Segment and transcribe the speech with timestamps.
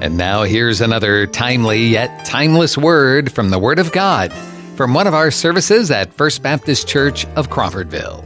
[0.00, 4.30] And now here's another timely yet timeless word from the Word of God
[4.76, 8.22] from one of our services at First Baptist Church of Crawfordville.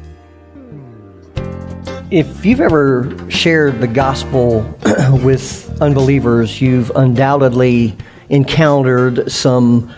[2.10, 4.62] If you've ever shared the gospel
[5.22, 7.96] with unbelievers, you've undoubtedly
[8.30, 9.94] encountered some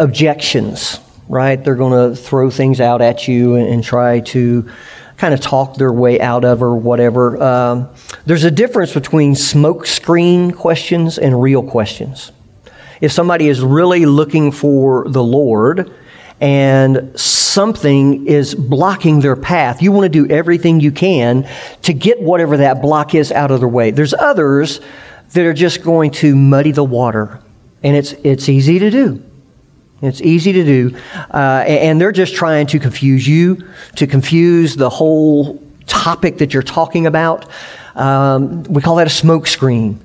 [0.00, 0.98] objections,
[1.28, 1.62] right?
[1.62, 4.68] They're going to throw things out at you and, try to
[5.16, 7.42] kind of talk their way out of or whatever.
[7.42, 7.88] Um,
[8.26, 12.32] there's a difference between smokescreen questions and real questions.
[13.00, 15.92] If somebody is really looking for the Lord
[16.40, 21.48] and something is blocking their path, you want to do everything you can
[21.82, 23.90] to get whatever that block is out of their way.
[23.90, 24.80] There's others
[25.32, 27.40] that are just going to muddy the water,
[27.82, 29.25] and it's, it's easy to do.
[30.02, 30.96] It's easy to do.
[31.32, 36.62] Uh, and they're just trying to confuse you, to confuse the whole topic that you're
[36.62, 37.48] talking about.
[37.94, 39.98] Um, we call that a smokescreen.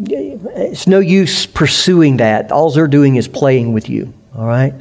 [0.00, 2.52] It's no use pursuing that.
[2.52, 4.14] All they're doing is playing with you.
[4.36, 4.74] All right?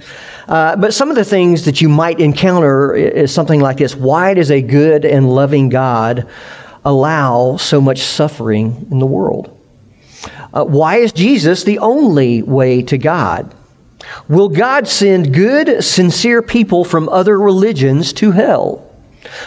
[0.47, 4.33] Uh, but some of the things that you might encounter is something like this Why
[4.33, 6.27] does a good and loving God
[6.85, 9.59] allow so much suffering in the world?
[10.53, 13.53] Uh, why is Jesus the only way to God?
[14.27, 18.89] Will God send good, sincere people from other religions to hell?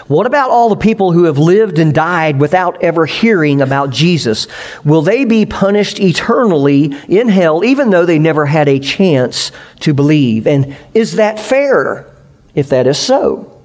[0.08, 4.46] What about all the people who have lived and died without ever hearing about Jesus?
[4.84, 9.92] Will they be punished eternally in hell even though they never had a chance to
[9.92, 10.46] believe?
[10.46, 12.06] And is that fair
[12.54, 13.55] if that is so?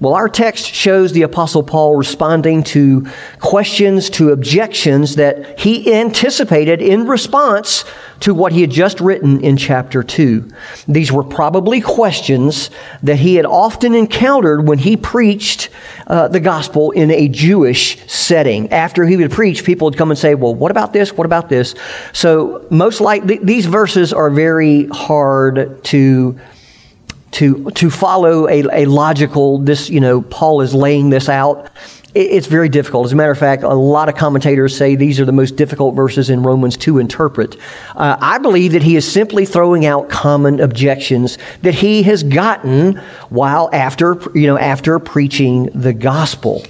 [0.00, 3.08] Well, our text shows the Apostle Paul responding to
[3.40, 7.84] questions, to objections that he anticipated in response
[8.20, 10.48] to what he had just written in chapter 2.
[10.86, 12.70] These were probably questions
[13.02, 15.68] that he had often encountered when he preached
[16.06, 18.70] uh, the gospel in a Jewish setting.
[18.70, 21.12] After he would preach, people would come and say, Well, what about this?
[21.12, 21.74] What about this?
[22.12, 26.38] So, most likely, these verses are very hard to
[27.32, 31.70] to, to follow a, a logical, this, you know, Paul is laying this out.
[32.14, 33.06] it's very difficult.
[33.06, 35.94] As a matter of fact, a lot of commentators say these are the most difficult
[35.94, 37.56] verses in Romans to interpret.
[37.94, 42.96] Uh, I believe that he is simply throwing out common objections that he has gotten
[43.28, 46.64] while after, you know, after preaching the gospel.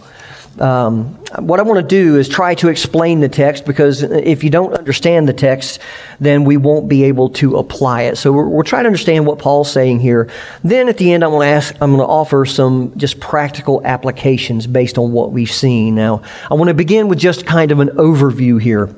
[0.60, 4.50] Um, what I want to do is try to explain the text because if you
[4.50, 5.80] don't understand the text,
[6.20, 8.16] then we won't be able to apply it.
[8.16, 10.30] So we're, we're trying to understand what Paul's saying here.
[10.64, 13.84] Then at the end, I'm going to ask, I'm going to offer some just practical
[13.84, 15.94] applications based on what we've seen.
[15.94, 18.94] Now, I want to begin with just kind of an overview here.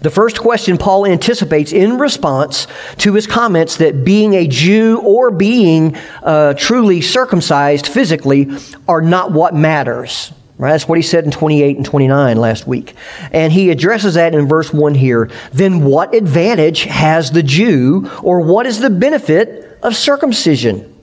[0.00, 2.66] The first question Paul anticipates in response
[2.98, 8.50] to his comments that being a Jew or being uh, truly circumcised physically
[8.86, 10.32] are not what matters.
[10.58, 10.72] Right?
[10.72, 12.94] That's what he said in 28 and 29 last week.
[13.30, 15.30] And he addresses that in verse 1 here.
[15.52, 20.96] Then what advantage has the Jew, or what is the benefit of circumcision?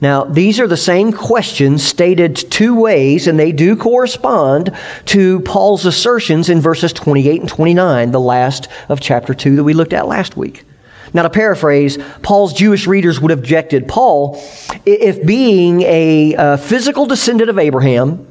[0.00, 4.72] Now, these are the same questions stated two ways, and they do correspond
[5.06, 9.74] to Paul's assertions in verses 28 and 29, the last of chapter 2 that we
[9.74, 10.64] looked at last week.
[11.12, 14.40] Now, to paraphrase, Paul's Jewish readers would have objected Paul,
[14.86, 18.27] if being a, a physical descendant of Abraham,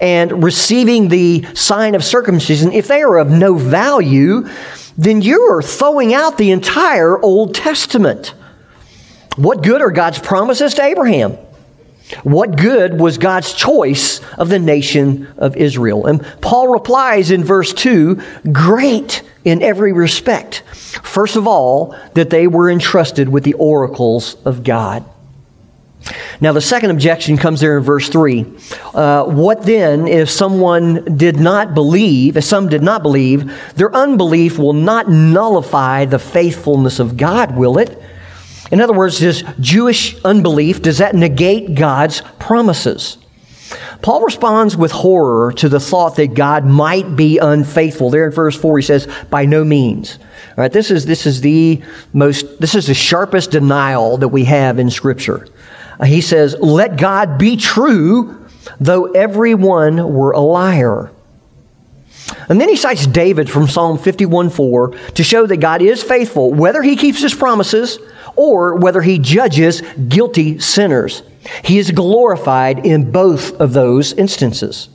[0.00, 4.48] and receiving the sign of circumcision, if they are of no value,
[4.96, 8.34] then you are throwing out the entire Old Testament.
[9.36, 11.38] What good are God's promises to Abraham?
[12.22, 16.06] What good was God's choice of the nation of Israel?
[16.06, 20.62] And Paul replies in verse 2 great in every respect.
[21.02, 25.04] First of all, that they were entrusted with the oracles of God.
[26.40, 28.46] Now, the second objection comes there in verse 3.
[28.94, 34.58] Uh, what then if someone did not believe, if some did not believe, their unbelief
[34.58, 38.00] will not nullify the faithfulness of God, will it?
[38.70, 43.18] In other words, does Jewish unbelief, does that negate God's promises?
[44.00, 48.10] Paul responds with horror to the thought that God might be unfaithful.
[48.10, 50.18] There in verse 4, he says, by no means.
[50.50, 54.44] All right, this is, this is the most, this is the sharpest denial that we
[54.44, 55.48] have in Scripture.
[55.98, 58.46] Uh, he says, Let God be true,
[58.80, 61.10] though everyone were a liar.
[62.48, 66.52] And then he cites David from Psalm 51 4 to show that God is faithful,
[66.52, 67.98] whether he keeps his promises
[68.36, 71.22] or whether he judges guilty sinners.
[71.64, 74.88] He is glorified in both of those instances.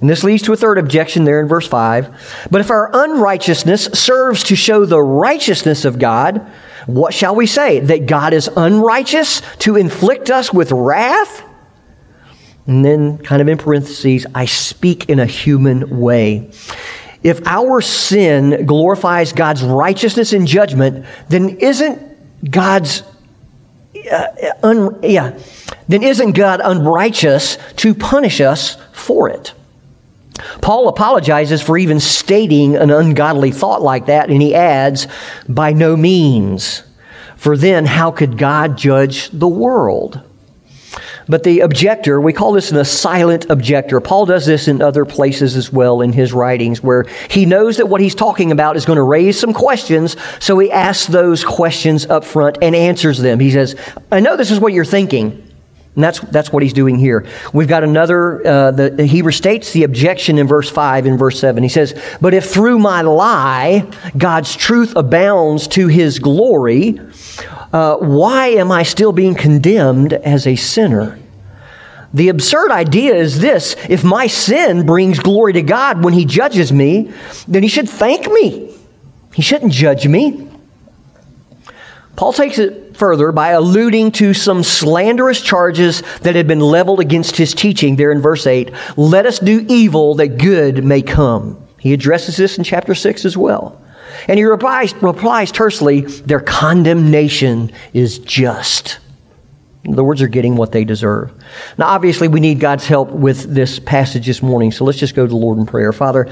[0.00, 2.48] And this leads to a third objection there in verse 5.
[2.50, 6.46] But if our unrighteousness serves to show the righteousness of God,
[6.86, 7.80] what shall we say?
[7.80, 11.42] That God is unrighteous to inflict us with wrath?
[12.66, 16.50] And then, kind of in parentheses, I speak in a human way.
[17.22, 23.02] if our sin glorifies God's righteousness and judgment, then isn't God's
[24.10, 24.28] uh,
[24.62, 25.36] un, yeah,
[25.88, 29.54] then isn't God unrighteous to punish us for it?
[30.60, 35.06] Paul apologizes for even stating an ungodly thought like that, and he adds,
[35.48, 36.82] by no means.
[37.36, 40.20] For then, how could God judge the world?
[41.28, 44.00] But the objector, we call this a silent objector.
[44.00, 47.86] Paul does this in other places as well in his writings, where he knows that
[47.86, 52.06] what he's talking about is going to raise some questions, so he asks those questions
[52.06, 53.40] up front and answers them.
[53.40, 53.74] He says,
[54.12, 55.45] I know this is what you're thinking.
[55.96, 57.26] And that's, that's what he's doing here.
[57.54, 61.62] We've got another, uh, the, he restates the objection in verse 5 and verse 7.
[61.62, 67.00] He says, But if through my lie God's truth abounds to his glory,
[67.72, 71.18] uh, why am I still being condemned as a sinner?
[72.12, 76.72] The absurd idea is this if my sin brings glory to God when He judges
[76.72, 77.12] me,
[77.48, 78.74] then He should thank me.
[79.34, 80.48] He shouldn't judge me.
[82.16, 87.36] Paul takes it further by alluding to some slanderous charges that had been leveled against
[87.36, 88.72] his teaching there in verse 8.
[88.96, 91.62] Let us do evil that good may come.
[91.78, 93.80] He addresses this in chapter 6 as well.
[94.28, 98.98] And he replies, replies tersely, their condemnation is just.
[99.88, 101.32] The words are getting what they deserve.
[101.78, 105.24] Now, obviously, we need God's help with this passage this morning, so let's just go
[105.24, 105.92] to the Lord in prayer.
[105.92, 106.28] Father,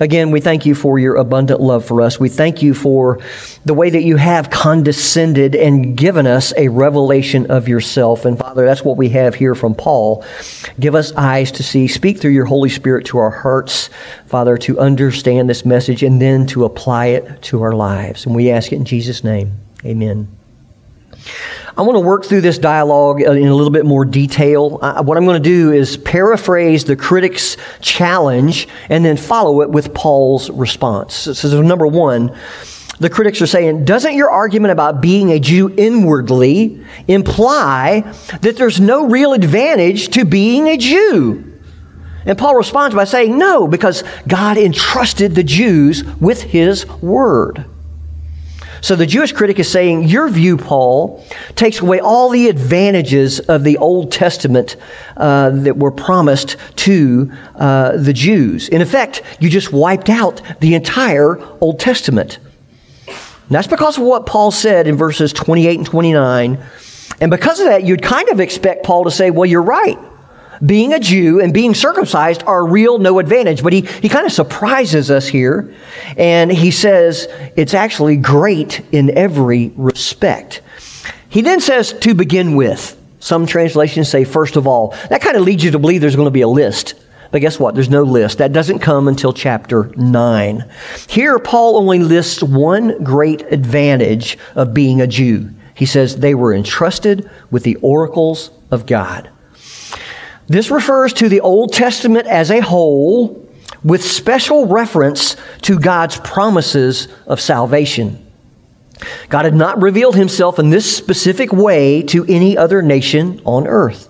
[0.00, 2.20] again, we thank you for your abundant love for us.
[2.20, 3.20] We thank you for
[3.64, 8.24] the way that you have condescended and given us a revelation of yourself.
[8.24, 10.24] And Father, that's what we have here from Paul.
[10.78, 11.88] Give us eyes to see.
[11.88, 13.88] Speak through your Holy Spirit to our hearts,
[14.26, 18.26] Father, to understand this message and then to apply it to our lives.
[18.26, 19.52] And we ask it in Jesus' name.
[19.84, 20.39] Amen.
[21.76, 24.78] I want to work through this dialogue in a little bit more detail.
[24.78, 29.94] What I'm going to do is paraphrase the critic's challenge and then follow it with
[29.94, 31.14] Paul's response.
[31.14, 32.36] So, number one,
[32.98, 38.00] the critics are saying, doesn't your argument about being a Jew inwardly imply
[38.42, 41.46] that there's no real advantage to being a Jew?
[42.26, 47.64] And Paul responds by saying, no, because God entrusted the Jews with his word.
[48.80, 51.24] So the Jewish critic is saying, Your view, Paul,
[51.54, 54.76] takes away all the advantages of the Old Testament
[55.16, 58.68] uh, that were promised to uh, the Jews.
[58.68, 62.38] In effect, you just wiped out the entire Old Testament.
[63.06, 66.58] And that's because of what Paul said in verses 28 and 29.
[67.20, 69.98] And because of that, you'd kind of expect Paul to say, Well, you're right
[70.64, 73.62] being a Jew and being circumcised are real no advantage.
[73.62, 75.74] But he, he kind of surprises us here.
[76.16, 80.62] And he says it's actually great in every respect.
[81.28, 82.96] He then says to begin with.
[83.20, 84.94] Some translations say first of all.
[85.08, 86.94] That kind of leads you to believe there's going to be a list.
[87.30, 87.74] But guess what?
[87.74, 88.38] There's no list.
[88.38, 90.64] That doesn't come until chapter 9.
[91.08, 95.50] Here, Paul only lists one great advantage of being a Jew.
[95.74, 99.30] He says they were entrusted with the oracles of God.
[100.50, 103.48] This refers to the Old Testament as a whole
[103.84, 108.26] with special reference to God's promises of salvation.
[109.28, 114.08] God had not revealed himself in this specific way to any other nation on earth.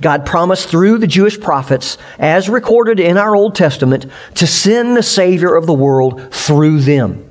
[0.00, 5.02] God promised through the Jewish prophets, as recorded in our Old Testament, to send the
[5.02, 7.25] Savior of the world through them.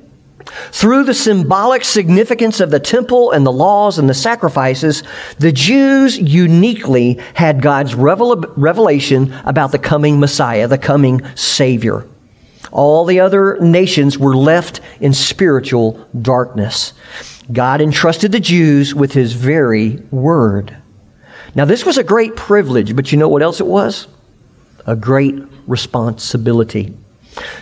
[0.71, 5.03] Through the symbolic significance of the temple and the laws and the sacrifices,
[5.37, 12.07] the Jews uniquely had God's revelation about the coming Messiah, the coming Savior.
[12.71, 16.93] All the other nations were left in spiritual darkness.
[17.51, 20.75] God entrusted the Jews with His very word.
[21.53, 24.07] Now, this was a great privilege, but you know what else it was?
[24.85, 25.35] A great
[25.67, 26.97] responsibility.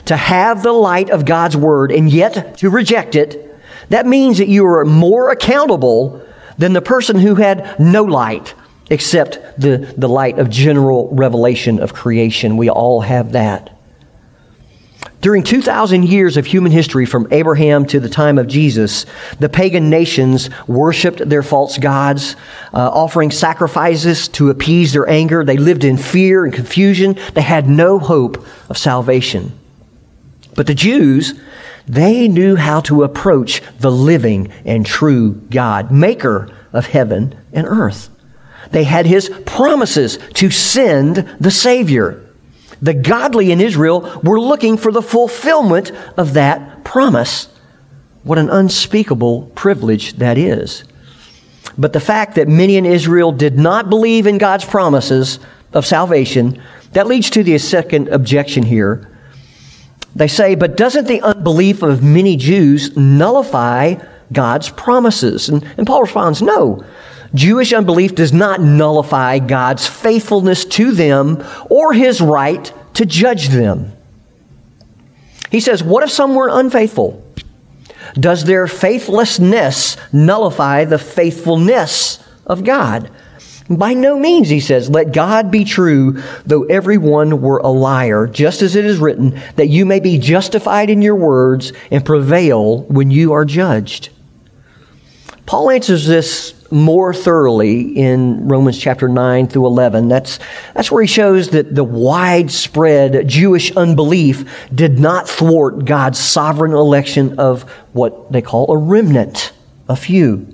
[0.05, 3.49] To have the light of God's word and yet to reject it,
[3.89, 6.25] that means that you are more accountable
[6.57, 8.53] than the person who had no light
[8.89, 12.57] except the, the light of general revelation of creation.
[12.57, 13.69] We all have that.
[15.21, 19.05] During 2,000 years of human history, from Abraham to the time of Jesus,
[19.39, 22.35] the pagan nations worshiped their false gods,
[22.73, 25.45] uh, offering sacrifices to appease their anger.
[25.45, 27.17] They lived in fear and confusion.
[27.35, 29.57] They had no hope of salvation.
[30.55, 31.39] But the Jews,
[31.87, 38.09] they knew how to approach the living and true God, maker of heaven and earth.
[38.71, 42.21] They had his promises to send the Savior.
[42.81, 47.47] The godly in Israel were looking for the fulfillment of that promise.
[48.23, 50.83] What an unspeakable privilege that is.
[51.77, 55.39] But the fact that many in Israel did not believe in God's promises
[55.73, 59.09] of salvation, that leads to the second objection here
[60.15, 63.95] They say, but doesn't the unbelief of many Jews nullify
[64.31, 65.49] God's promises?
[65.49, 66.83] And, and Paul responds, no.
[67.33, 73.91] Jewish unbelief does not nullify God's faithfulness to them or his right to judge them.
[75.49, 77.23] He says, What if some were unfaithful?
[78.15, 83.09] Does their faithlessness nullify the faithfulness of God?
[83.69, 88.61] By no means, he says, let God be true, though everyone were a liar, just
[88.61, 93.09] as it is written, that you may be justified in your words and prevail when
[93.09, 94.09] you are judged.
[95.45, 100.07] Paul answers this more thoroughly in Romans chapter 9 through 11.
[100.07, 100.39] That's,
[100.73, 107.39] that's where he shows that the widespread Jewish unbelief did not thwart God's sovereign election
[107.39, 109.53] of what they call a remnant,
[109.87, 110.52] a few.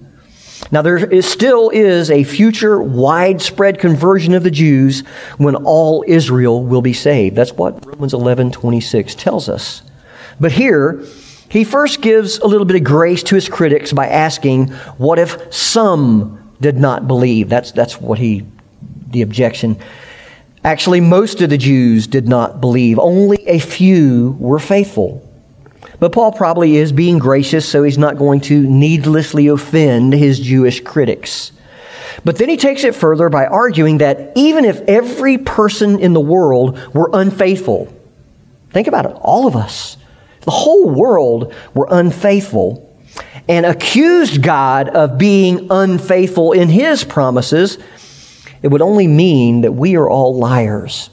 [0.71, 5.01] Now, there is, still is a future widespread conversion of the Jews
[5.37, 7.35] when all Israel will be saved.
[7.35, 9.81] That's what Romans 11 26 tells us.
[10.39, 11.03] But here,
[11.49, 15.51] he first gives a little bit of grace to his critics by asking, What if
[15.51, 17.49] some did not believe?
[17.49, 18.45] That's, that's what he,
[19.09, 19.77] the objection.
[20.63, 25.25] Actually, most of the Jews did not believe, only a few were faithful.
[25.99, 30.79] But Paul probably is being gracious, so he's not going to needlessly offend his Jewish
[30.81, 31.51] critics.
[32.23, 36.19] But then he takes it further by arguing that even if every person in the
[36.19, 37.93] world were unfaithful,
[38.71, 39.97] think about it, all of us,
[40.41, 42.85] the whole world were unfaithful
[43.47, 47.77] and accused God of being unfaithful in his promises,
[48.61, 51.09] it would only mean that we are all liars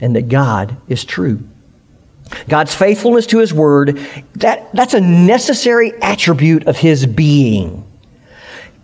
[0.00, 1.42] and that God is true.
[2.48, 3.98] God's faithfulness to his word,
[4.36, 7.84] that, that's a necessary attribute of his being.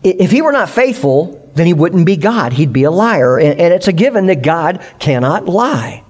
[0.03, 2.53] If he were not faithful, then he wouldn't be God.
[2.53, 3.39] He'd be a liar.
[3.39, 6.05] And, and it's a given that God cannot lie.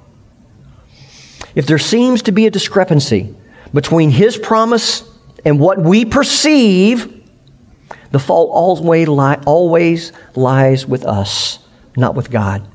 [1.55, 3.35] If there seems to be a discrepancy
[3.73, 5.05] between his promise
[5.45, 7.23] and what we perceive,
[8.11, 11.59] the fault always, li- always lies with us,
[11.97, 12.67] not with God.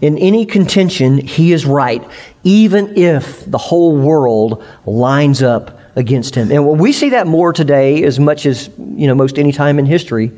[0.00, 2.04] In any contention, he is right,
[2.48, 6.50] even if the whole world lines up against him.
[6.50, 9.84] And we see that more today as much as, you know, most any time in
[9.84, 10.32] history,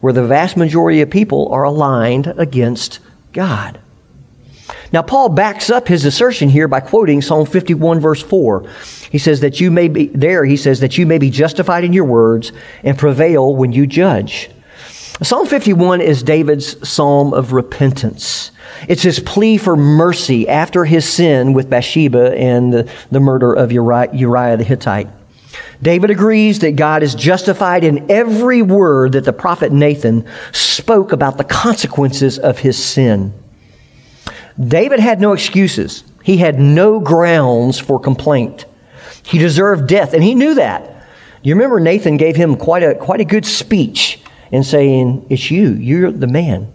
[0.00, 2.98] where the vast majority of people are aligned against
[3.32, 3.78] God.
[4.92, 8.68] Now, Paul backs up his assertion here by quoting Psalm 51, verse 4.
[9.12, 11.92] He says that you may be, there, he says that you may be justified in
[11.92, 12.50] your words
[12.82, 14.50] and prevail when you judge.
[15.22, 18.50] Psalm 51 is David's psalm of repentance.
[18.88, 23.70] It's his plea for mercy after his sin with Bathsheba and the, the murder of
[23.70, 25.08] Uriah, Uriah the Hittite.
[25.80, 31.38] David agrees that God is justified in every word that the prophet Nathan spoke about
[31.38, 33.32] the consequences of his sin.
[34.58, 36.02] David had no excuses.
[36.24, 38.64] He had no grounds for complaint.
[39.22, 41.06] He deserved death, and he knew that.
[41.42, 44.18] You remember Nathan gave him quite a, quite a good speech
[44.52, 46.72] in saying, It's you, you're the man.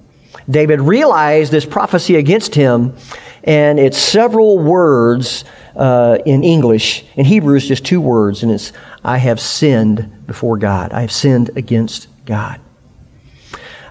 [0.49, 2.95] David realized this prophecy against him,
[3.43, 7.05] and it's several words uh, in English.
[7.15, 10.91] In Hebrew, it's just two words, and it's, I have sinned before God.
[10.91, 12.59] I have sinned against God.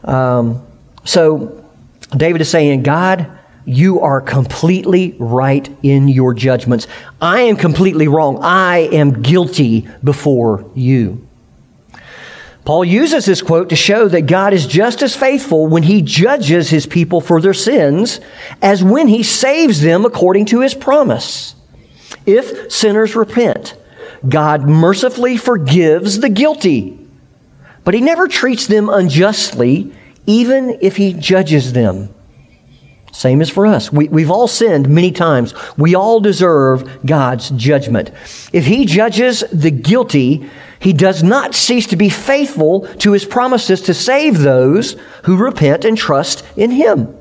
[0.04, 0.66] Um,
[1.04, 1.64] so
[2.16, 3.30] David is saying, God,
[3.64, 6.86] you are completely right in your judgments.
[7.20, 8.38] I am completely wrong.
[8.40, 11.25] I am guilty before you.
[12.66, 16.68] Paul uses this quote to show that God is just as faithful when he judges
[16.68, 18.20] his people for their sins
[18.60, 21.54] as when he saves them according to his promise.
[22.26, 23.76] If sinners repent,
[24.28, 26.98] God mercifully forgives the guilty,
[27.84, 29.92] but he never treats them unjustly,
[30.26, 32.12] even if he judges them.
[33.12, 33.92] Same as for us.
[33.92, 35.54] We, we've all sinned many times.
[35.78, 38.10] We all deserve God's judgment.
[38.52, 43.82] If He judges the guilty, He does not cease to be faithful to His promises
[43.82, 47.16] to save those who repent and trust in Him.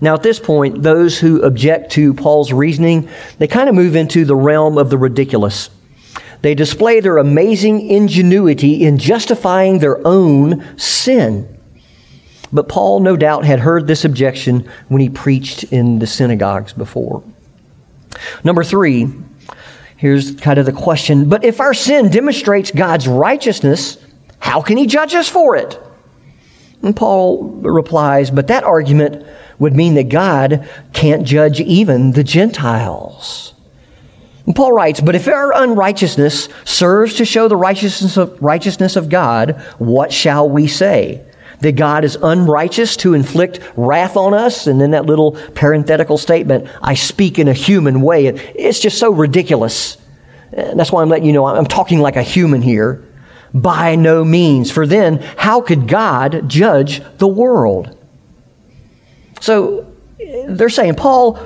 [0.00, 3.08] Now, at this point, those who object to Paul's reasoning,
[3.38, 5.70] they kind of move into the realm of the ridiculous.
[6.42, 11.48] They display their amazing ingenuity in justifying their own sin.
[12.52, 17.24] But Paul, no doubt, had heard this objection when he preached in the synagogues before.
[18.44, 19.12] Number three,
[19.96, 23.98] here's kind of the question But if our sin demonstrates God's righteousness,
[24.38, 25.80] how can he judge us for it?
[26.82, 29.26] And Paul replies, But that argument
[29.58, 33.54] would mean that God can't judge even the Gentiles.
[34.46, 39.08] And Paul writes, But if our unrighteousness serves to show the righteousness of, righteousness of
[39.08, 41.24] God, what shall we say?
[41.60, 44.66] That God is unrighteous to inflict wrath on us.
[44.66, 48.26] And then that little parenthetical statement, I speak in a human way.
[48.26, 49.96] It's just so ridiculous.
[50.52, 53.02] And that's why I'm letting you know I'm talking like a human here.
[53.54, 54.70] By no means.
[54.70, 57.96] For then, how could God judge the world?
[59.40, 61.38] So they're saying, Paul,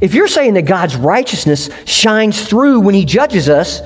[0.00, 3.80] if you're saying that God's righteousness shines through when he judges us,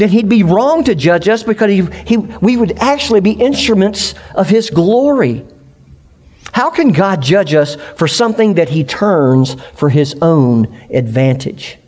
[0.00, 4.14] then he'd be wrong to judge us because he, he, we would actually be instruments
[4.34, 5.44] of his glory.
[6.52, 11.78] How can God judge us for something that he turns for his own advantage?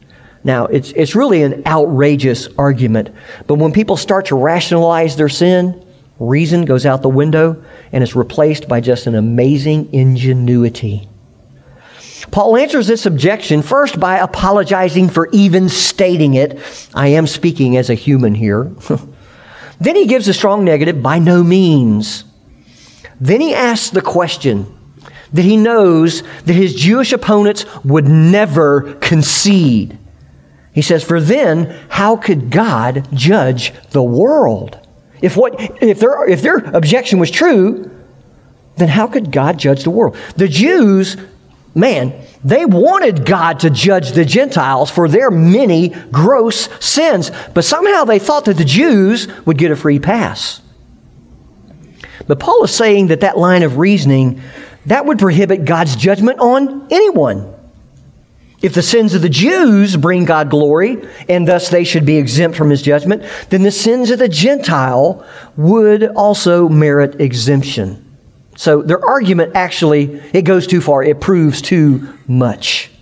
[0.45, 3.11] Now, it's, it's really an outrageous argument,
[3.47, 5.85] but when people start to rationalize their sin,
[6.19, 11.09] reason goes out the window and is replaced by just an amazing ingenuity.
[12.31, 16.61] Paul answers this objection first by apologizing for even stating it.
[16.95, 18.65] I am speaking as a human here.
[19.81, 22.25] then he gives a strong negative, by no means.
[23.21, 24.79] Then he asks the question
[25.33, 29.99] that he knows that his Jewish opponents would never concede.
[30.73, 34.79] He says, For then, how could God judge the world?
[35.21, 37.91] If, what, if, their, if their objection was true,
[38.77, 40.17] then how could God judge the world?
[40.37, 41.17] The Jews
[41.75, 42.13] man,
[42.45, 48.19] they wanted God to judge the Gentiles for their many gross sins, but somehow they
[48.19, 50.61] thought that the Jews would get a free pass.
[52.27, 54.41] But Paul is saying that that line of reasoning
[54.87, 57.55] that would prohibit God's judgment on anyone.
[58.63, 62.57] If the sins of the Jews bring God glory, and thus they should be exempt
[62.57, 65.27] from his judgment, then the sins of the Gentile
[65.57, 68.02] would also merit exemption.
[68.63, 71.03] So their argument actually, it goes too far.
[71.03, 72.93] It proves too much.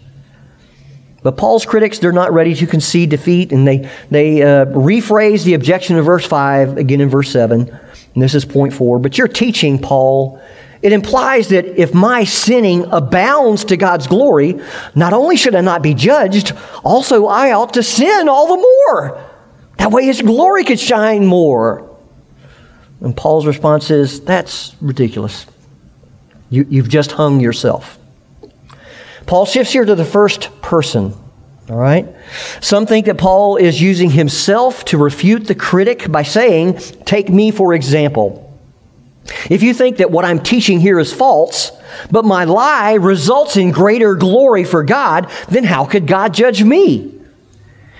[1.23, 5.52] But Paul's critics, they're not ready to concede defeat, and they, they uh, rephrase the
[5.52, 7.69] objection in verse 5, again in verse 7.
[7.69, 9.00] And this is point 4.
[9.00, 10.40] But your teaching, Paul,
[10.81, 14.59] it implies that if my sinning abounds to God's glory,
[14.95, 19.31] not only should I not be judged, also I ought to sin all the more.
[19.76, 21.87] That way his glory could shine more.
[23.02, 25.47] And Paul's response is, That's ridiculous.
[26.50, 27.99] You, you've just hung yourself.
[29.26, 31.15] Paul shifts here to the first person.
[31.71, 32.08] All right?
[32.60, 37.52] Some think that Paul is using himself to refute the critic by saying, Take me
[37.52, 38.47] for example.
[39.49, 41.71] If you think that what I'm teaching here is false,
[42.10, 47.15] but my lie results in greater glory for God, then how could God judge me?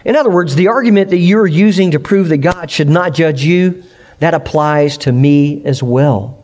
[0.05, 3.45] In other words, the argument that you're using to prove that God should not judge
[3.45, 3.85] you
[4.19, 6.40] that applies to me as well.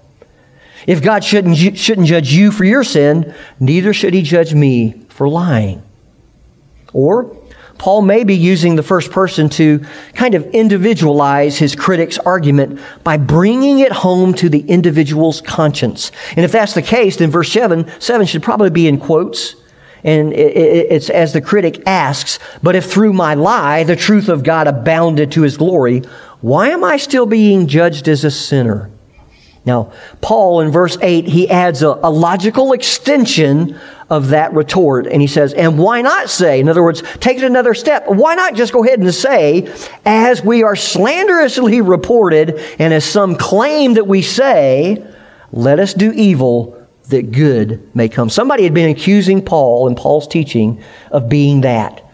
[0.87, 5.29] If God shouldn't, shouldn't judge you for your sin, neither should he judge me for
[5.29, 5.83] lying.
[6.93, 7.37] Or,
[7.79, 13.17] Paul may be using the first person to kind of individualize his critic's argument by
[13.19, 16.11] bringing it home to the individual's conscience.
[16.37, 19.57] And if that's the case, then verse 7, 7 should probably be in quotes.
[20.05, 24.69] And it's as the critic asks, but if through my lie the truth of God
[24.69, 26.01] abounded to his glory,
[26.41, 28.89] why am I still being judged as a sinner?
[29.67, 33.77] Now, Paul in verse 8, he adds a, a, logical extension
[34.09, 37.43] of that retort, and he says, And why not say, in other words, take it
[37.43, 39.69] another step, why not just go ahead and say,
[40.05, 45.05] as we are slanderously reported, and as some claim that we say,
[45.51, 48.31] let us do evil that good may come.
[48.31, 52.06] Somebody had been accusing Paul and Paul's teaching of being that.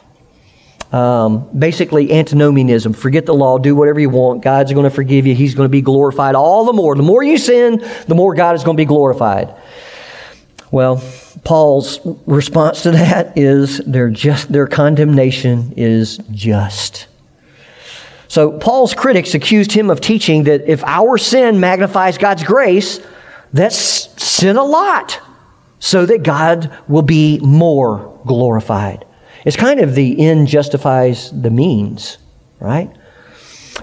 [0.93, 2.93] Um, basically, antinomianism.
[2.93, 4.43] Forget the law, do whatever you want.
[4.43, 5.35] God's going to forgive you.
[5.35, 6.95] He's going to be glorified all the more.
[6.95, 9.55] The more you sin, the more God is going to be glorified.
[10.71, 11.03] Well,
[11.45, 17.09] Paul's response to that is their just their condemnation is just.
[18.29, 23.01] So Paul's critics accused him of teaching that if our sin magnifies God's grace,
[23.53, 23.77] that's
[24.23, 25.21] sin a lot
[25.79, 29.05] so that God will be more glorified.
[29.45, 32.19] It's kind of the end justifies the means,
[32.61, 32.91] right?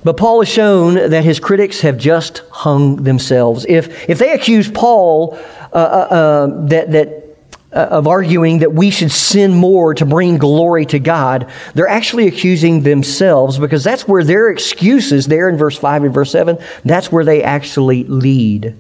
[0.04, 3.66] But Paul has shown that his critics have just hung themselves.
[3.68, 5.38] If, if they accuse Paul
[5.74, 7.38] uh, uh, uh, that, that,
[7.74, 12.28] uh, of arguing that we should sin more to bring glory to God, they're actually
[12.28, 17.12] accusing themselves because that's where their excuses, there in verse 5 and verse 7, that's
[17.12, 18.76] where they actually lead.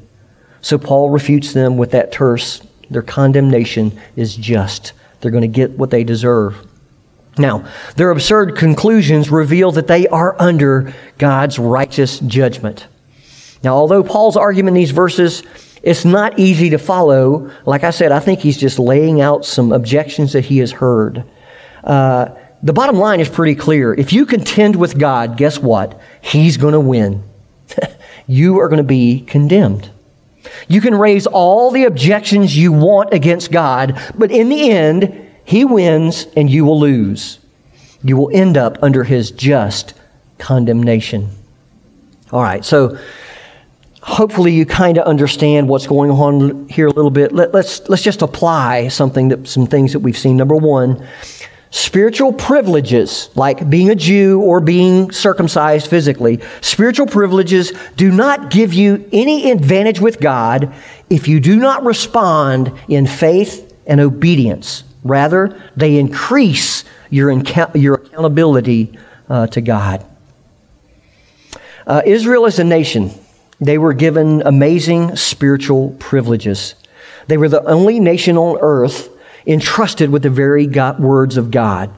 [0.62, 2.66] So Paul refutes them with that terse.
[2.90, 4.94] Their condemnation is just.
[5.22, 6.66] They're going to get what they deserve.
[7.40, 12.86] Now, their absurd conclusions reveal that they are under God's righteous judgment.
[13.64, 15.44] Now, although Paul's argument in these verses
[15.82, 17.52] it's not easy to follow.
[17.66, 21.24] Like I said, I think he's just laying out some objections that he has heard.
[21.84, 23.94] Uh, the bottom line is pretty clear.
[23.94, 26.00] If you contend with God, guess what?
[26.22, 27.24] He's going to win.
[28.28, 29.90] you are going to be condemned.
[30.68, 35.66] You can raise all the objections you want against God, but in the end, He
[35.66, 37.40] wins and you will lose.
[38.04, 39.96] You will end up under His just
[40.38, 41.28] condemnation.
[42.32, 43.00] All right, so
[44.00, 47.32] hopefully you kind of understand what's going on here a little bit.
[47.32, 50.38] Let, us let's, let's just apply something that some things that we've seen.
[50.38, 51.04] Number one,
[51.72, 56.42] spiritual privileges like being a Jew or being circumcised physically.
[56.62, 60.72] Spiritual privileges do not give you any advantage with God
[61.10, 64.84] if you do not respond in faith and obedience.
[65.04, 67.32] Rather, they increase your,
[67.76, 68.98] your accountability
[69.30, 70.06] uh, to God.
[71.88, 73.12] Uh, Israel as a nation
[73.62, 76.76] they were given amazing spiritual privileges.
[77.28, 79.10] They were the only nation on earth
[79.46, 81.94] entrusted with the very God, words of God.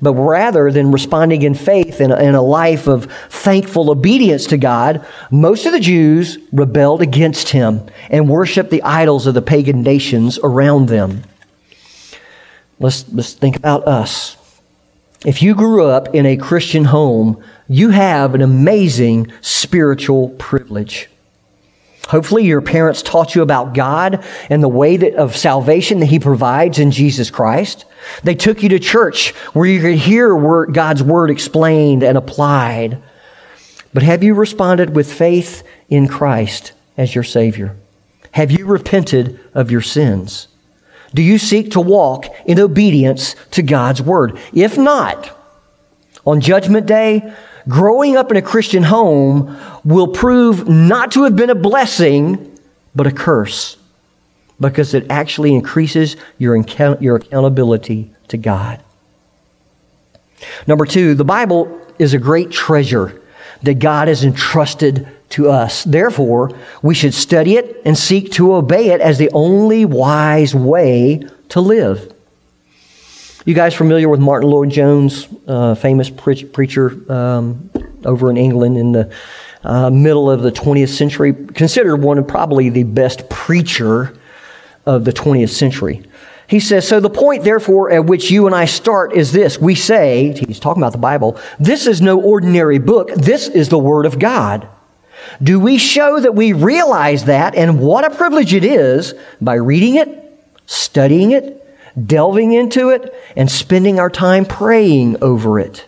[0.00, 5.04] But rather than responding in faith and in a life of thankful obedience to God,
[5.30, 10.38] most of the Jews rebelled against him and worshiped the idols of the pagan nations
[10.44, 11.24] around them.
[12.80, 14.36] Let's, let's think about us.
[15.24, 21.08] If you grew up in a Christian home, you have an amazing spiritual privilege.
[22.08, 26.18] Hopefully, your parents taught you about God and the way that, of salvation that He
[26.18, 27.84] provides in Jesus Christ.
[28.22, 33.02] They took you to church where you could hear God's Word explained and applied.
[33.92, 37.76] But have you responded with faith in Christ as your Savior?
[38.32, 40.48] Have you repented of your sins?
[41.14, 44.38] Do you seek to walk in obedience to God's Word?
[44.52, 45.30] If not,
[46.26, 47.32] on Judgment Day,
[47.68, 52.58] growing up in a Christian home will prove not to have been a blessing,
[52.94, 53.76] but a curse,
[54.60, 56.56] because it actually increases your,
[57.00, 58.82] your accountability to God.
[60.66, 63.20] Number two, the Bible is a great treasure
[63.62, 65.84] that God has entrusted to us.
[65.84, 71.26] Therefore, we should study it and seek to obey it as the only wise way
[71.50, 72.12] to live.
[73.44, 77.70] You guys familiar with Martyn Lloyd-Jones, uh, famous pre- preacher um,
[78.04, 79.14] over in England in the
[79.64, 84.14] uh, middle of the 20th century, considered one of probably the best preacher
[84.86, 86.04] of the 20th century.
[86.48, 89.58] He says, So the point, therefore, at which you and I start is this.
[89.58, 93.78] We say, he's talking about the Bible, this is no ordinary book, this is the
[93.78, 94.68] Word of God.
[95.42, 99.96] Do we show that we realize that and what a privilege it is by reading
[99.96, 100.08] it,
[100.66, 101.58] studying it,
[102.06, 105.86] delving into it, and spending our time praying over it.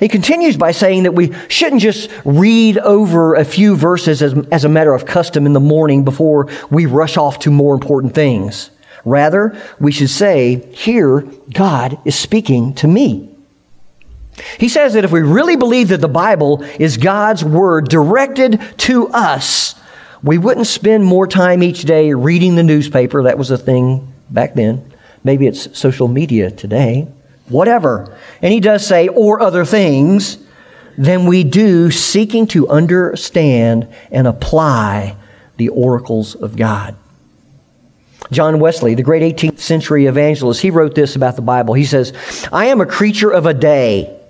[0.00, 4.64] He continues by saying that we shouldn't just read over a few verses as, as
[4.64, 8.70] a matter of custom in the morning before we rush off to more important things.
[9.04, 11.20] Rather, we should say, Here,
[11.52, 13.30] God is speaking to me.
[14.58, 19.08] He says that if we really believe that the Bible is God's Word directed to
[19.08, 19.74] us,
[20.22, 23.24] we wouldn't spend more time each day reading the newspaper.
[23.24, 24.92] That was a thing back then.
[25.22, 27.08] Maybe it's social media today.
[27.48, 28.16] Whatever.
[28.42, 30.38] And he does say, or other things,
[30.96, 35.16] than we do seeking to understand and apply
[35.56, 36.96] the oracles of God.
[38.30, 41.74] John Wesley, the great 18th century evangelist, he wrote this about the Bible.
[41.74, 42.12] He says,
[42.52, 44.20] I am a creature of a day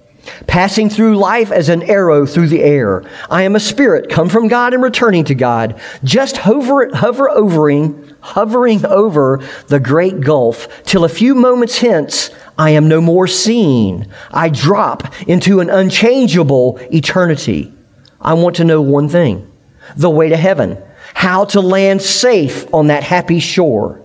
[0.46, 3.04] passing through life as an arrow through the air.
[3.30, 8.14] I am a spirit come from God and returning to God, just hover, hover overing,
[8.20, 14.10] hovering over the great gulf till a few moments hence I am no more seen.
[14.30, 17.72] I drop into an unchangeable eternity.
[18.20, 19.50] I want to know one thing,
[19.96, 20.78] the way to heaven,
[21.24, 23.98] how to land safe on that happy shore.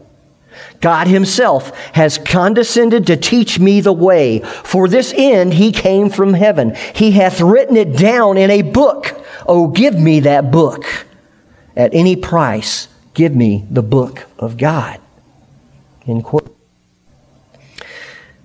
[0.79, 4.39] God Himself has condescended to teach me the way.
[4.39, 6.77] For this end He came from heaven.
[6.95, 9.21] He hath written it down in a book.
[9.45, 10.86] Oh, give me that book.
[11.75, 15.01] At any price, give me the book of God.
[16.08, 16.55] End quote.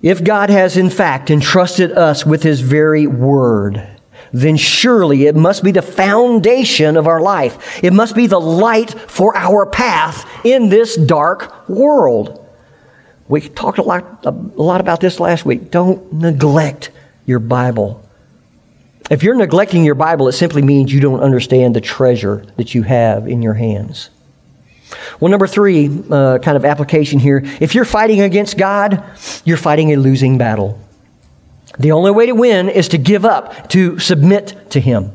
[0.01, 3.94] If God has in fact entrusted us with His very word,
[4.35, 7.81] then surely it must be the foundation of our life.
[7.81, 12.45] It must be the light for our path in this dark world.
[13.29, 15.71] We talked a lot, a lot about this last week.
[15.71, 16.91] Don't neglect
[17.25, 18.07] your Bible.
[19.09, 22.83] If you're neglecting your Bible, it simply means you don't understand the treasure that you
[22.83, 24.09] have in your hands.
[25.19, 27.41] Well, number three, uh, kind of application here.
[27.61, 29.01] If you're fighting against God,
[29.45, 30.79] you're fighting a losing battle.
[31.79, 35.11] The only way to win is to give up, to submit to Him.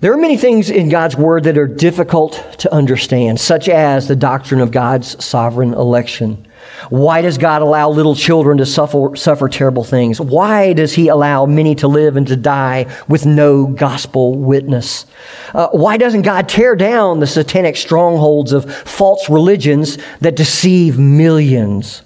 [0.00, 4.16] There are many things in God's Word that are difficult to understand, such as the
[4.16, 6.46] doctrine of God's sovereign election.
[6.90, 10.20] Why does God allow little children to suffer, suffer terrible things?
[10.20, 15.06] Why does He allow many to live and to die with no gospel witness?
[15.54, 22.02] Uh, why doesn't God tear down the satanic strongholds of false religions that deceive millions?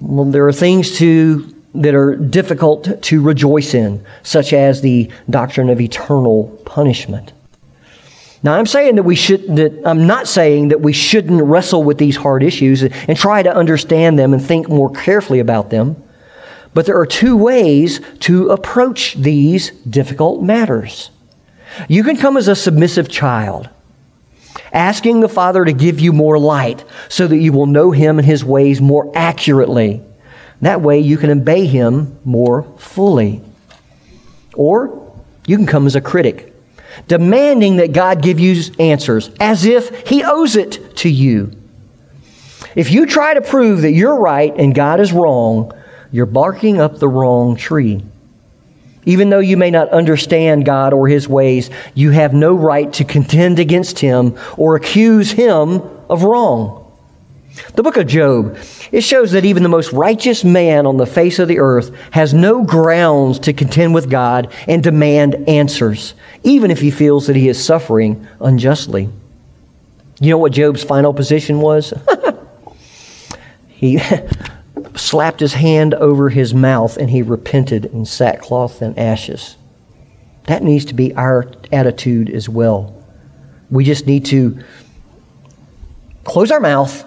[0.00, 5.68] Well, there are things to, that are difficult to rejoice in, such as the doctrine
[5.68, 7.32] of eternal punishment.
[8.42, 11.98] Now, I'm saying that we should, that I'm not saying that we shouldn't wrestle with
[11.98, 16.02] these hard issues and try to understand them and think more carefully about them.
[16.72, 21.10] But there are two ways to approach these difficult matters.
[21.88, 23.68] You can come as a submissive child,
[24.72, 28.26] asking the Father to give you more light so that you will know Him and
[28.26, 30.02] His ways more accurately.
[30.60, 33.42] That way you can obey Him more fully.
[34.54, 35.12] Or
[35.46, 36.54] you can come as a critic
[37.06, 41.52] demanding that God give you answers as if He owes it to you.
[42.74, 45.72] If you try to prove that you're right and God is wrong,
[46.10, 48.02] you're barking up the wrong tree.
[49.04, 53.04] Even though you may not understand God or His ways, you have no right to
[53.04, 56.77] contend against Him or accuse Him of wrong.
[57.74, 58.58] The book of Job,
[58.92, 62.34] it shows that even the most righteous man on the face of the earth has
[62.34, 67.48] no grounds to contend with God and demand answers, even if he feels that he
[67.48, 69.08] is suffering unjustly.
[70.20, 71.92] You know what Job's final position was?
[73.68, 74.00] he
[74.96, 79.56] slapped his hand over his mouth and he repented in sackcloth and ashes.
[80.44, 82.94] That needs to be our attitude as well.
[83.70, 84.62] We just need to
[86.24, 87.04] close our mouth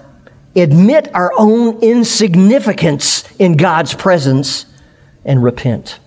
[0.56, 4.66] admit our own insignificance in God's presence,
[5.26, 6.00] and repent.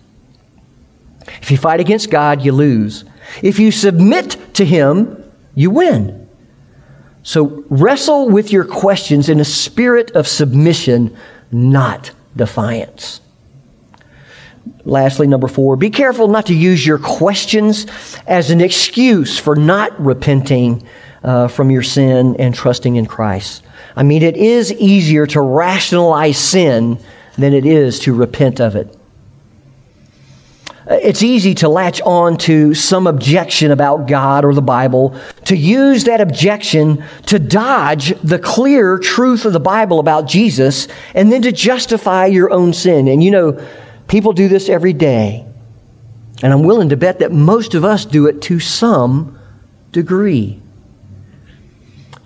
[1.40, 3.04] If you fight against God, you lose.
[3.42, 5.22] If you submit to Him,
[5.54, 6.28] you win.
[7.22, 11.16] So wrestle with your questions in a spirit of submission,
[11.50, 13.20] not defiance.
[14.84, 17.86] Lastly, number four, be careful not to use your questions
[18.26, 20.86] as an excuse for not repenting
[21.24, 23.62] uh, from your sin and trusting in Christ.
[23.96, 26.98] I mean, it is easier to rationalize sin
[27.36, 28.96] than it is to repent of it.
[30.86, 36.04] It's easy to latch on to some objection about God or the Bible, to use
[36.04, 41.52] that objection to dodge the clear truth of the Bible about Jesus, and then to
[41.52, 43.08] justify your own sin.
[43.08, 43.66] And you know,
[44.08, 45.46] people do this every day.
[46.42, 49.38] And I'm willing to bet that most of us do it to some
[49.90, 50.60] degree.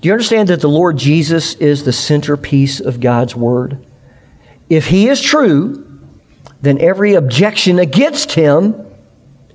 [0.00, 3.84] Do you understand that the Lord Jesus is the centerpiece of God's Word?
[4.68, 5.84] If He is true,
[6.62, 8.87] then every objection against Him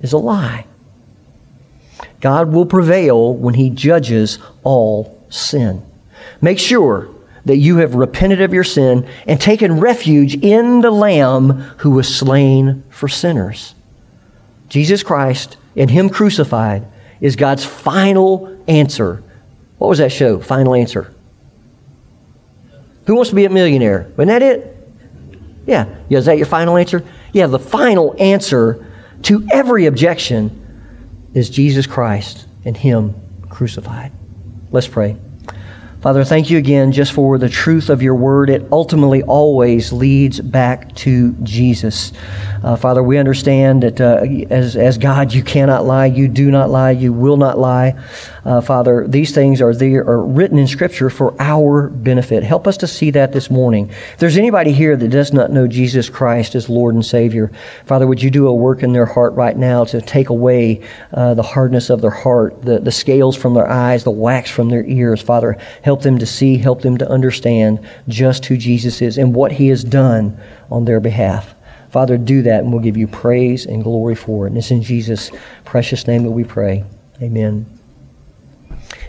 [0.00, 0.66] is a lie.
[2.20, 5.84] God will prevail when He judges all sin.
[6.42, 7.08] Make sure
[7.46, 12.14] that you have repented of your sin and taken refuge in the Lamb who was
[12.14, 13.74] slain for sinners.
[14.68, 16.86] Jesus Christ and Him crucified
[17.20, 19.22] is God's final answer
[19.78, 20.40] what was that show?
[20.40, 21.12] Final answer.
[23.06, 24.10] Who wants to be a millionaire?
[24.16, 24.76] Wasn't that it?
[25.66, 25.86] Yeah.
[26.08, 26.18] yeah.
[26.18, 27.04] Is that your final answer?
[27.32, 28.86] Yeah, the final answer
[29.22, 30.60] to every objection
[31.34, 33.14] is Jesus Christ and Him
[33.50, 34.12] crucified.
[34.70, 35.16] Let's pray.
[36.04, 38.50] Father, thank you again just for the truth of your word.
[38.50, 42.12] It ultimately always leads back to Jesus.
[42.62, 46.68] Uh, Father, we understand that uh, as, as God, you cannot lie, you do not
[46.68, 47.98] lie, you will not lie.
[48.44, 52.42] Uh, Father, these things are, there, are written in Scripture for our benefit.
[52.42, 53.88] Help us to see that this morning.
[53.88, 57.50] If there's anybody here that does not know Jesus Christ as Lord and Savior,
[57.86, 61.34] Father, would you do a work in their heart right now to take away uh,
[61.34, 64.84] the hardness of their heart, the, the scales from their eyes, the wax from their
[64.84, 65.22] ears?
[65.22, 69.52] Father, help them to see, help them to understand just who Jesus is and what
[69.52, 70.38] He has done
[70.70, 71.54] on their behalf.
[71.90, 74.48] Father, do that, and we'll give you praise and glory for it.
[74.48, 75.30] And it's in Jesus'
[75.64, 76.84] precious name that we pray.
[77.22, 77.66] Amen.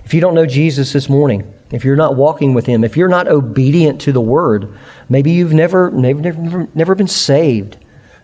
[0.04, 3.08] If you don't know Jesus this morning, if you're not walking with Him, if you're
[3.08, 4.74] not obedient to the Word,
[5.10, 7.78] maybe you've never, never, never, never been saved.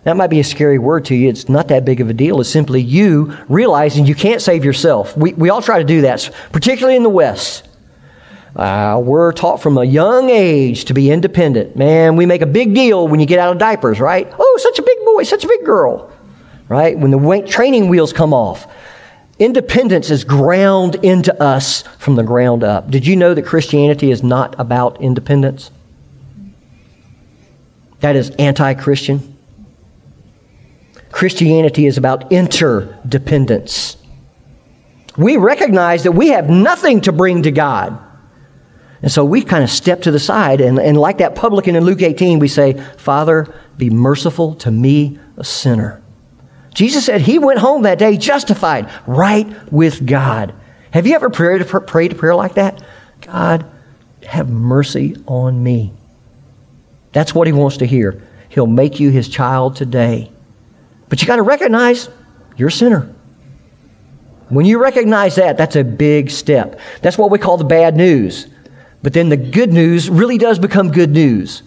[0.04, 1.28] That might be a scary word to you.
[1.28, 2.40] It's not that big of a deal.
[2.40, 5.16] It's simply you realizing you can't save yourself.
[5.16, 7.68] We, we all try to do that, particularly in the West.
[8.56, 11.76] Uh, we're taught from a young age to be independent.
[11.76, 14.30] Man, we make a big deal when you get out of diapers, right?
[14.38, 16.12] Oh, such a big boy, such a big girl,
[16.68, 16.98] right?
[16.98, 18.66] When the training wheels come off.
[19.38, 22.90] Independence is ground into us from the ground up.
[22.90, 25.70] Did you know that Christianity is not about independence?
[28.00, 29.36] That is anti Christian.
[31.10, 33.96] Christianity is about interdependence.
[35.16, 37.98] We recognize that we have nothing to bring to God.
[39.02, 41.84] And so we kind of step to the side, and, and like that publican in
[41.84, 46.01] Luke 18, we say, Father, be merciful to me, a sinner.
[46.74, 50.54] Jesus said he went home that day justified, right with God.
[50.92, 52.82] Have you ever prayed, prayed a prayer like that?
[53.20, 53.64] God,
[54.24, 55.92] have mercy on me.
[57.12, 58.22] That's what he wants to hear.
[58.48, 60.30] He'll make you his child today.
[61.08, 62.08] But you got to recognize
[62.56, 63.14] you're a sinner.
[64.48, 66.78] When you recognize that, that's a big step.
[67.00, 68.48] That's what we call the bad news.
[69.02, 71.62] But then the good news really does become good news.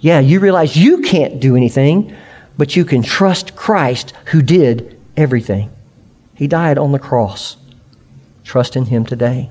[0.00, 2.16] Yeah, you realize you can't do anything,
[2.56, 5.70] but you can trust Christ who did everything.
[6.34, 7.56] He died on the cross.
[8.44, 9.50] Trust in Him today.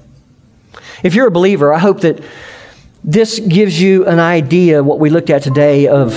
[1.03, 2.23] If you're a believer, I hope that
[3.03, 6.11] this gives you an idea, what we looked at today, of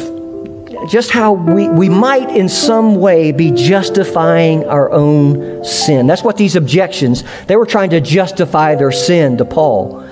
[0.91, 6.07] just how we, we might in some way be justifying our own sin.
[6.07, 10.03] That's what these objections, they were trying to justify their sin to Paul.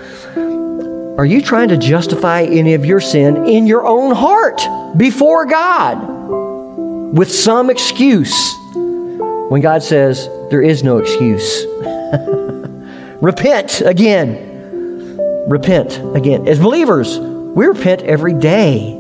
[1.19, 4.63] Are you trying to justify any of your sin in your own heart
[4.97, 6.12] before God
[7.13, 11.67] with some excuse when God says there is no excuse?
[13.21, 15.19] repent again.
[15.49, 16.49] Repent again.
[16.49, 18.95] As believers, we repent every day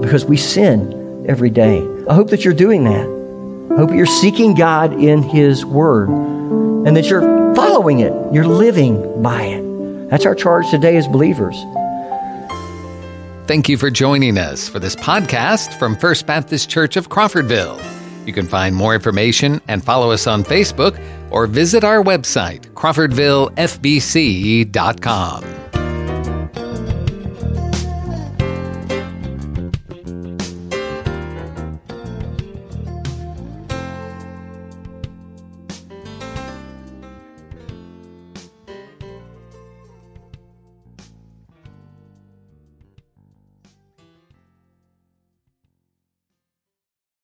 [0.00, 1.86] because we sin every day.
[2.08, 3.74] I hope that you're doing that.
[3.74, 9.22] I hope you're seeking God in His Word and that you're following it, you're living
[9.22, 10.10] by it.
[10.10, 11.56] That's our charge today as believers.
[13.48, 17.82] Thank you for joining us for this podcast from First Baptist Church of Crawfordville.
[18.26, 25.67] You can find more information and follow us on Facebook or visit our website, crawfordvillefbc.com.